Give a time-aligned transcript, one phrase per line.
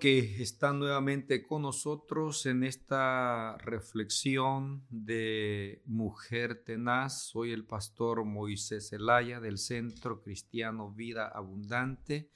[0.00, 7.26] que están nuevamente con nosotros en esta reflexión de Mujer Tenaz.
[7.28, 12.30] Soy el pastor Moisés Zelaya del Centro Cristiano Vida Abundante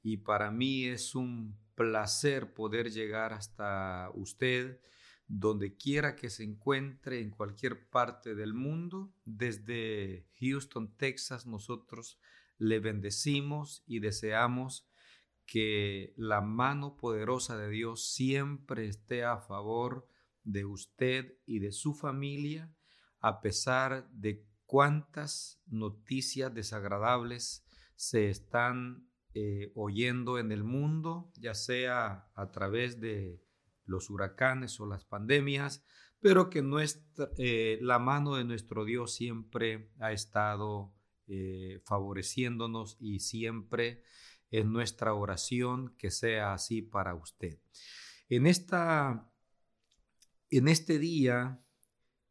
[0.00, 4.80] y para mí es un placer poder llegar hasta usted
[5.26, 9.12] donde quiera que se encuentre en cualquier parte del mundo.
[9.24, 12.20] Desde Houston, Texas, nosotros
[12.58, 14.91] le bendecimos y deseamos
[15.46, 20.06] que la mano poderosa de Dios siempre esté a favor
[20.44, 22.74] de usted y de su familia,
[23.20, 32.30] a pesar de cuántas noticias desagradables se están eh, oyendo en el mundo, ya sea
[32.34, 33.40] a través de
[33.84, 35.84] los huracanes o las pandemias,
[36.20, 40.94] pero que nuestra, eh, la mano de nuestro Dios siempre ha estado
[41.26, 44.02] eh, favoreciéndonos y siempre
[44.52, 47.58] en nuestra oración que sea así para usted.
[48.28, 49.28] En, esta,
[50.50, 51.64] en este día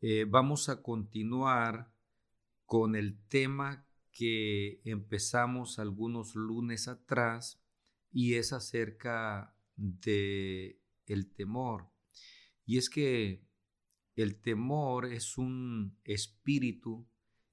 [0.00, 1.92] eh, vamos a continuar
[2.64, 7.60] con el tema que empezamos algunos lunes atrás
[8.12, 11.90] y es acerca de el temor.
[12.64, 13.44] Y es que
[14.14, 17.08] el temor es un espíritu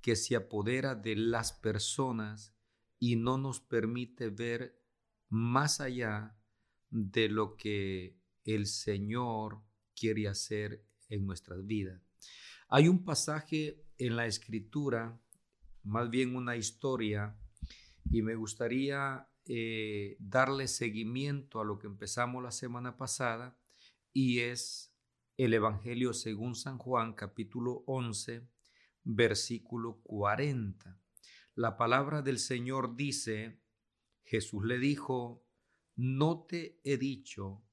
[0.00, 2.53] que se apodera de las personas
[2.98, 4.80] y no nos permite ver
[5.28, 6.36] más allá
[6.90, 9.62] de lo que el Señor
[9.94, 12.00] quiere hacer en nuestras vidas.
[12.68, 15.20] Hay un pasaje en la escritura,
[15.82, 17.36] más bien una historia,
[18.10, 23.58] y me gustaría eh, darle seguimiento a lo que empezamos la semana pasada,
[24.12, 24.94] y es
[25.36, 28.48] el Evangelio según San Juan, capítulo 11,
[29.02, 31.03] versículo 40.
[31.54, 33.62] La palabra del Señor dice,
[34.24, 35.46] Jesús le dijo,
[35.94, 37.64] no te he dicho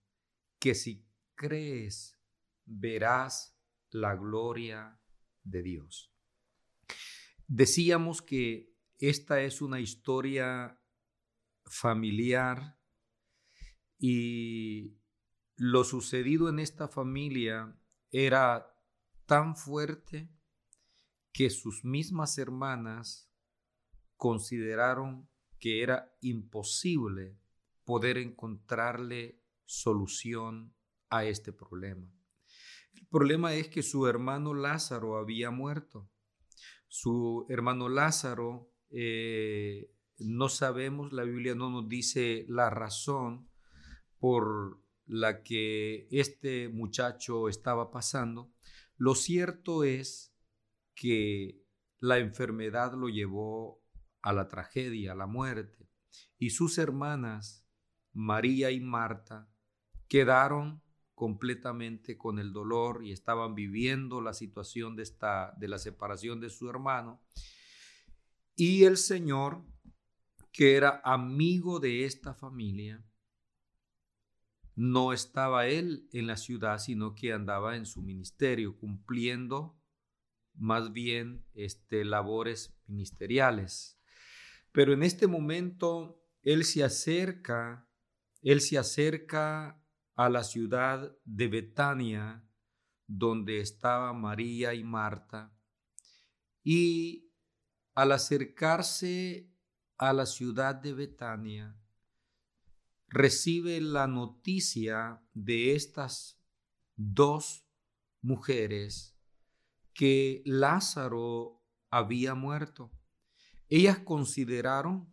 [0.60, 2.20] que si crees
[2.66, 3.58] verás
[3.90, 5.02] la gloria
[5.44, 6.14] de Dios.
[7.48, 10.80] Decíamos que esta es una historia
[11.66, 12.80] familiar
[13.98, 15.00] y
[15.56, 17.76] lo sucedido en esta familia
[18.12, 18.78] era
[19.26, 20.30] tan fuerte
[21.32, 23.31] que sus mismas hermanas
[24.22, 25.28] consideraron
[25.58, 27.40] que era imposible
[27.84, 30.76] poder encontrarle solución
[31.10, 32.08] a este problema.
[32.94, 36.08] El problema es que su hermano Lázaro había muerto.
[36.88, 43.50] Su hermano Lázaro, eh, no sabemos, la Biblia no nos dice la razón
[44.20, 48.54] por la que este muchacho estaba pasando.
[48.98, 50.32] Lo cierto es
[50.94, 51.66] que
[51.98, 53.81] la enfermedad lo llevó
[54.22, 55.90] a la tragedia, a la muerte.
[56.38, 57.66] Y sus hermanas,
[58.14, 59.50] María y Marta,
[60.08, 60.82] quedaron
[61.16, 66.50] completamente con el dolor y estaban viviendo la situación de, esta, de la separación de
[66.50, 67.22] su hermano.
[68.56, 69.64] Y el Señor,
[70.52, 73.06] que era amigo de esta familia,
[74.76, 79.80] no estaba él en la ciudad, sino que andaba en su ministerio, cumpliendo
[80.56, 84.01] más bien este, labores ministeriales.
[84.72, 87.88] Pero en este momento él se acerca,
[88.42, 89.82] él se acerca
[90.16, 92.48] a la ciudad de Betania,
[93.08, 95.54] donde estaba María y Marta,
[96.64, 97.32] y
[97.94, 99.52] al acercarse
[99.98, 101.76] a la ciudad de Betania,
[103.08, 106.40] recibe la noticia de estas
[106.96, 107.66] dos
[108.22, 109.18] mujeres
[109.94, 112.92] que Lázaro había muerto.
[113.72, 115.10] Ellas consideraron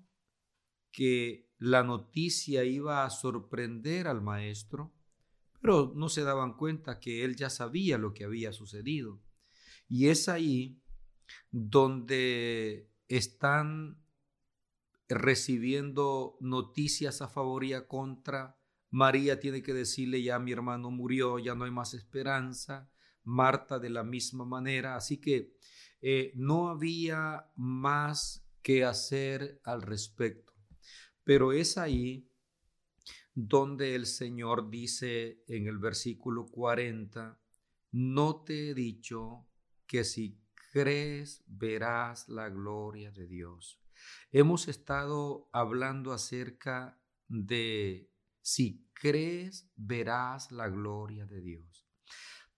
[0.90, 4.92] que la noticia iba a sorprender al maestro,
[5.60, 9.22] pero no se daban cuenta que él ya sabía lo que había sucedido.
[9.86, 10.82] Y es ahí
[11.52, 14.04] donde están
[15.08, 18.58] recibiendo noticias a favor y a contra.
[18.90, 22.90] María tiene que decirle, ya mi hermano murió, ya no hay más esperanza.
[23.22, 24.96] Marta de la misma manera.
[24.96, 25.54] Así que
[26.00, 30.54] eh, no había más qué hacer al respecto.
[31.24, 32.28] Pero es ahí
[33.34, 37.38] donde el Señor dice en el versículo 40,
[37.92, 39.46] no te he dicho
[39.86, 40.40] que si
[40.72, 43.80] crees verás la gloria de Dios.
[44.30, 48.10] Hemos estado hablando acerca de
[48.42, 51.86] si crees verás la gloria de Dios.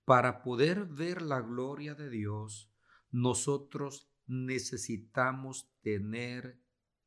[0.05, 2.73] Para poder ver la gloria de Dios,
[3.11, 6.61] nosotros necesitamos tener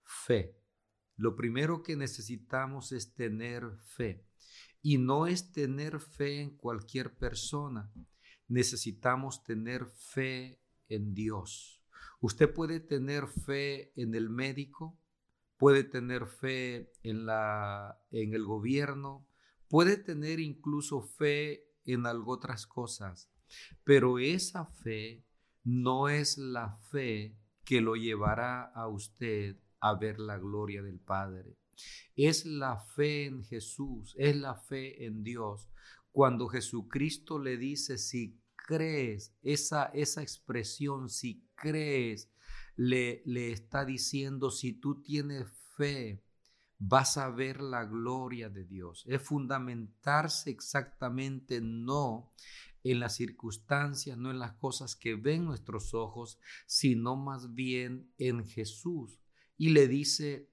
[0.03, 0.59] fe.
[1.15, 4.27] Lo primero que necesitamos es tener fe.
[4.81, 7.91] Y no es tener fe en cualquier persona.
[8.49, 11.81] Necesitamos tener fe en Dios.
[12.19, 14.99] Usted puede tener fe en el médico,
[15.57, 19.25] puede tener fe en, la, en el gobierno,
[19.69, 23.31] puede tener incluso fe en algo otras cosas,
[23.83, 25.25] pero esa fe
[25.63, 31.57] no es la fe que lo llevará a usted a ver la gloria del Padre.
[32.15, 35.69] Es la fe en Jesús, es la fe en Dios.
[36.11, 42.29] Cuando Jesucristo le dice, si crees, esa, esa expresión, si crees,
[42.75, 46.23] le, le está diciendo, si tú tienes fe,
[46.77, 49.03] vas a ver la gloria de Dios.
[49.07, 52.33] Es fundamentarse exactamente no
[52.83, 58.45] en las circunstancias, no en las cosas que ven nuestros ojos, sino más bien en
[58.45, 59.19] Jesús.
[59.57, 60.51] Y le dice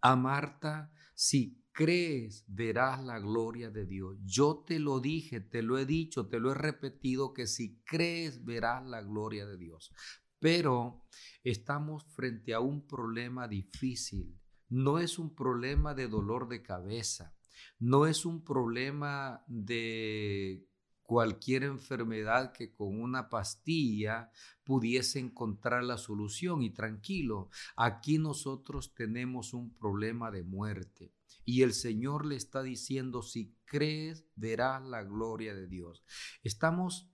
[0.00, 4.18] a Marta, si crees, verás la gloria de Dios.
[4.24, 8.44] Yo te lo dije, te lo he dicho, te lo he repetido, que si crees,
[8.44, 9.92] verás la gloria de Dios.
[10.38, 11.04] Pero
[11.42, 14.38] estamos frente a un problema difícil.
[14.68, 17.34] No es un problema de dolor de cabeza.
[17.78, 20.67] No es un problema de
[21.08, 24.30] cualquier enfermedad que con una pastilla
[24.62, 26.62] pudiese encontrar la solución.
[26.62, 31.14] Y tranquilo, aquí nosotros tenemos un problema de muerte.
[31.46, 36.04] Y el Señor le está diciendo, si crees, verás la gloria de Dios.
[36.42, 37.08] Estamos,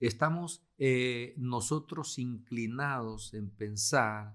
[0.00, 4.34] estamos eh, nosotros inclinados en pensar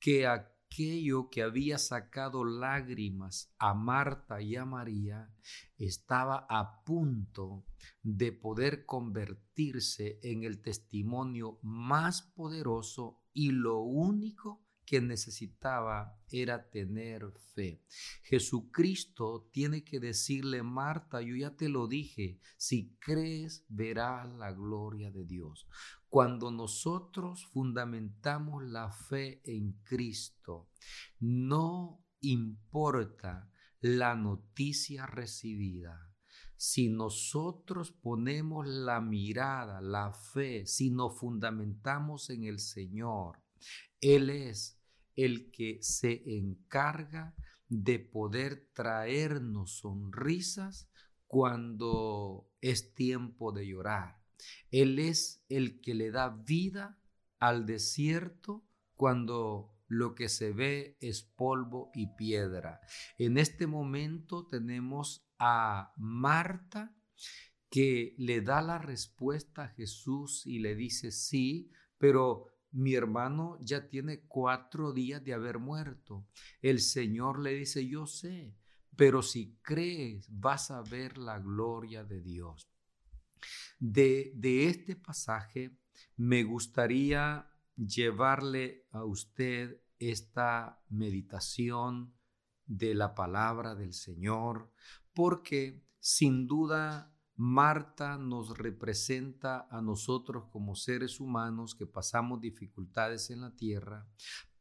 [0.00, 0.26] que
[0.66, 5.30] aquello que había sacado lágrimas a Marta y a María
[5.78, 7.64] estaba a punto
[8.02, 17.32] de poder convertirse en el testimonio más poderoso y lo único que necesitaba era tener
[17.54, 17.82] fe.
[18.22, 25.10] Jesucristo tiene que decirle, Marta, yo ya te lo dije, si crees verás la gloria
[25.10, 25.66] de Dios.
[26.16, 30.70] Cuando nosotros fundamentamos la fe en Cristo,
[31.20, 36.10] no importa la noticia recibida.
[36.56, 43.42] Si nosotros ponemos la mirada, la fe, si nos fundamentamos en el Señor,
[44.00, 44.80] Él es
[45.16, 47.34] el que se encarga
[47.68, 50.88] de poder traernos sonrisas
[51.26, 54.25] cuando es tiempo de llorar.
[54.70, 56.98] Él es el que le da vida
[57.38, 62.80] al desierto cuando lo que se ve es polvo y piedra.
[63.18, 66.94] En este momento tenemos a Marta
[67.70, 73.88] que le da la respuesta a Jesús y le dice sí, pero mi hermano ya
[73.88, 76.26] tiene cuatro días de haber muerto.
[76.60, 78.54] El Señor le dice, yo sé,
[78.96, 82.68] pero si crees vas a ver la gloria de Dios.
[83.78, 84.32] De,
[84.68, 85.78] este pasaje
[86.16, 92.14] me gustaría llevarle a usted esta meditación
[92.66, 94.72] de la palabra del Señor,
[95.14, 103.42] porque sin duda Marta nos representa a nosotros como seres humanos que pasamos dificultades en
[103.42, 104.08] la tierra,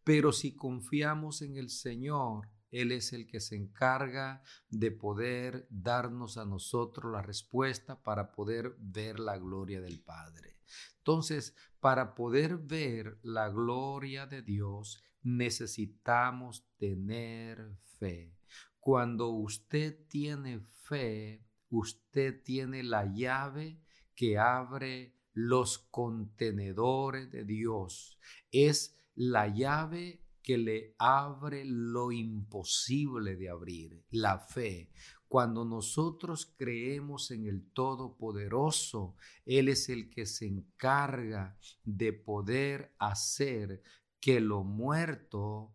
[0.03, 6.37] pero si confiamos en el Señor, Él es el que se encarga de poder darnos
[6.37, 10.57] a nosotros la respuesta para poder ver la gloria del Padre.
[10.97, 18.35] Entonces, para poder ver la gloria de Dios, necesitamos tener fe.
[18.81, 23.79] Cuando usted tiene fe, usted tiene la llave
[24.15, 28.19] que abre los contenedores de Dios.
[28.51, 34.91] Es la llave que le abre lo imposible de abrir, la fe.
[35.27, 43.81] Cuando nosotros creemos en el Todopoderoso, Él es el que se encarga de poder hacer
[44.19, 45.73] que lo muerto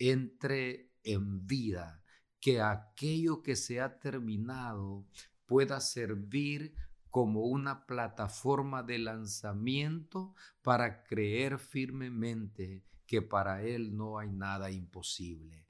[0.00, 2.02] entre en vida,
[2.40, 5.06] que aquello que se ha terminado
[5.46, 6.74] pueda servir
[7.08, 15.66] como una plataforma de lanzamiento para creer firmemente que para Él no hay nada imposible.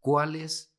[0.00, 0.74] ¿Cuál es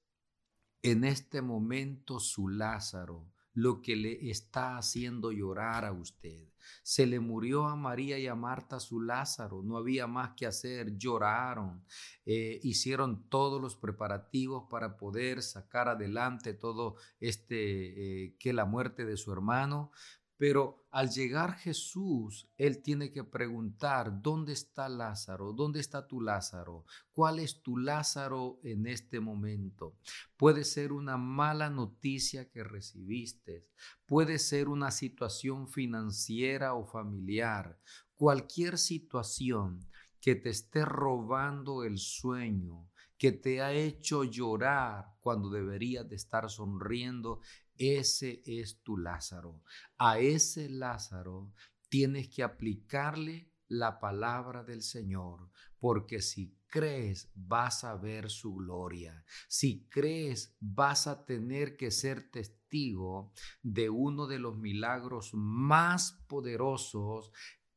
[0.81, 3.31] en este momento su Lázaro?
[3.53, 6.49] Lo que le está haciendo llorar a usted.
[6.83, 10.97] Se le murió a María y a Marta su Lázaro, no había más que hacer,
[10.97, 11.83] lloraron,
[12.25, 19.03] eh, hicieron todos los preparativos para poder sacar adelante todo este, eh, que la muerte
[19.03, 19.91] de su hermano,
[20.39, 25.51] Pero al llegar Jesús, Él tiene que preguntar, ¿dónde está Lázaro?
[25.51, 26.85] ¿Dónde está tu Lázaro?
[27.11, 29.97] ¿Cuál es tu Lázaro en este momento?
[30.37, 33.67] Puede ser una mala noticia que recibiste,
[34.05, 37.77] puede ser una situación financiera o familiar,
[38.15, 39.89] cualquier situación
[40.21, 46.49] que te esté robando el sueño, que te ha hecho llorar cuando deberías de estar
[46.49, 47.41] sonriendo,
[47.79, 49.63] ese es tu Lázaro.
[49.97, 51.51] A ese Lázaro
[51.89, 59.23] tienes que aplicarle la palabra del Señor, porque si crees vas a ver su gloria.
[59.47, 63.31] Si crees vas a tener que ser testigo
[63.63, 67.31] de uno de los milagros más poderosos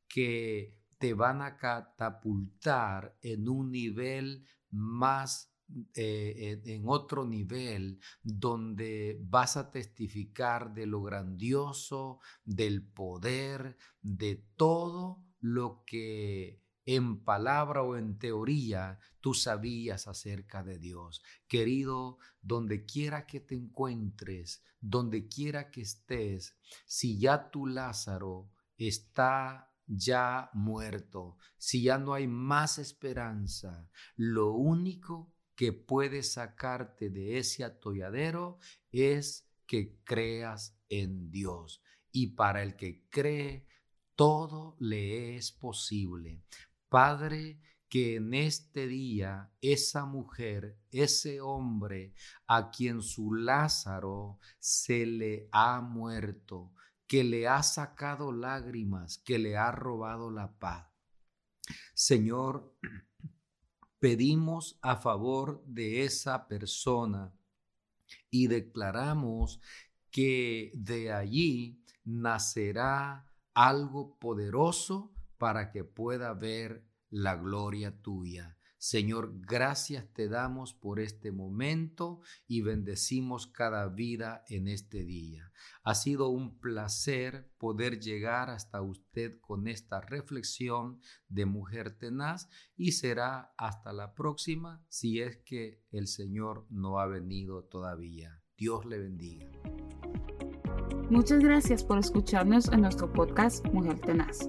[0.09, 5.52] que te van a catapultar en un nivel más
[5.95, 15.25] eh, en otro nivel donde vas a testificar de lo grandioso, del poder, de todo
[15.41, 21.23] lo que en palabra o en teoría tú sabías acerca de Dios.
[21.47, 29.73] Querido, donde quiera que te encuentres, donde quiera que estés, si ya tu Lázaro está
[29.87, 37.65] ya muerto, si ya no hay más esperanza, lo único que puede sacarte de ese
[37.65, 38.59] atolladero
[38.91, 41.83] es que creas en Dios.
[42.11, 43.67] Y para el que cree,
[44.15, 46.43] todo le es posible.
[46.89, 52.15] Padre, que en este día esa mujer, ese hombre
[52.47, 56.73] a quien su Lázaro se le ha muerto,
[57.07, 60.89] que le ha sacado lágrimas, que le ha robado la paz.
[61.95, 62.75] Señor,
[64.03, 67.33] pedimos a favor de esa persona
[68.33, 69.61] y declaramos
[70.11, 78.59] que de allí nacerá algo poderoso para que pueda ver la gloria tuya.
[78.83, 85.53] Señor, gracias te damos por este momento y bendecimos cada vida en este día.
[85.85, 92.91] Ha sido un placer poder llegar hasta usted con esta reflexión de mujer tenaz y
[92.91, 98.43] será hasta la próxima si es que el Señor no ha venido todavía.
[98.57, 99.47] Dios le bendiga.
[101.09, 104.49] Muchas gracias por escucharnos en nuestro podcast Mujer Tenaz.